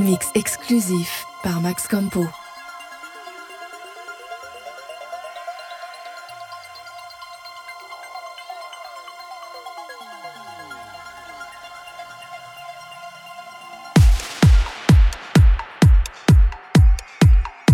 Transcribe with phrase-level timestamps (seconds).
[0.00, 2.26] Mix exclusif par Max Campo.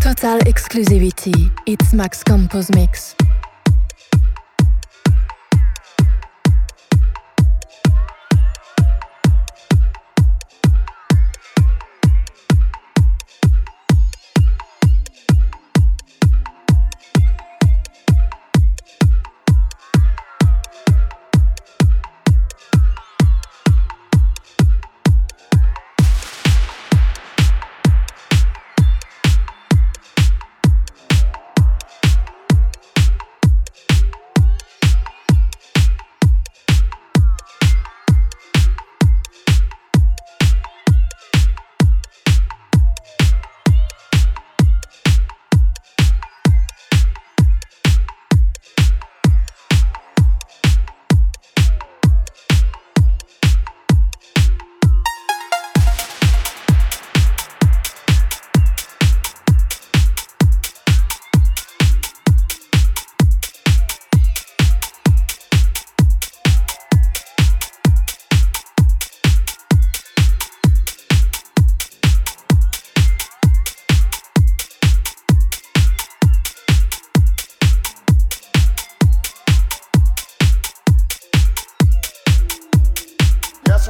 [0.01, 1.53] Total exclusivity.
[1.67, 3.15] It's Max Campo's mix.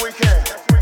[0.02, 0.75] we can.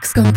[0.00, 0.29] Go.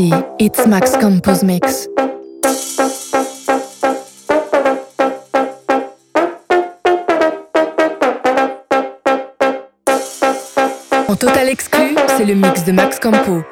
[0.00, 1.88] It's Max Compose Mix.
[11.08, 13.42] En total exclu, c'est le mix de Max Campo.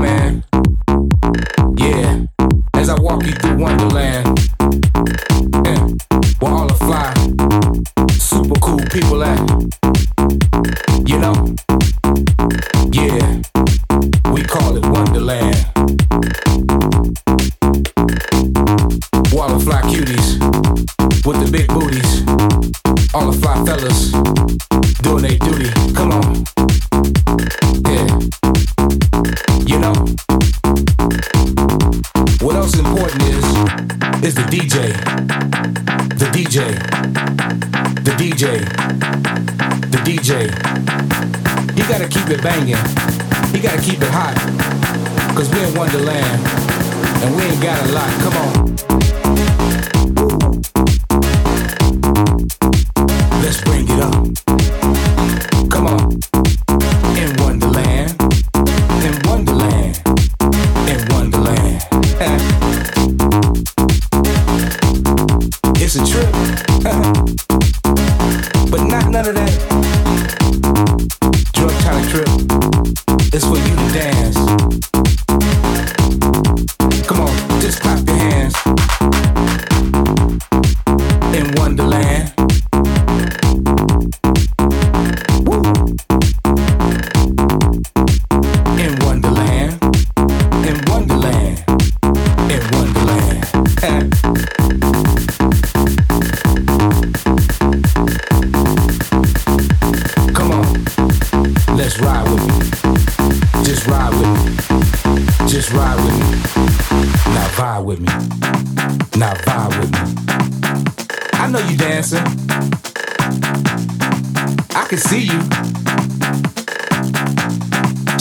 [0.00, 0.49] man.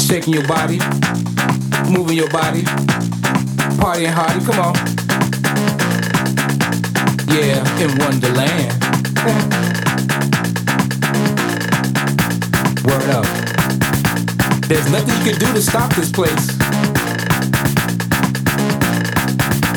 [0.10, 0.80] shaking your body,
[1.88, 2.64] moving your body,
[3.78, 4.44] partying hardy.
[4.44, 4.74] Come on,
[7.30, 8.74] yeah, in Wonderland.
[12.84, 13.26] Word up.
[14.68, 16.58] There's nothing you can do to stop this place.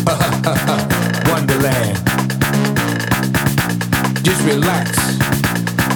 [1.29, 1.99] Wonderland.
[4.25, 5.12] Just relax.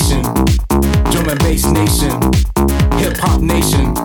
[0.00, 0.22] Nation,
[1.10, 2.20] Drum and Bass Nation,
[2.98, 3.99] Hip Hop Nation.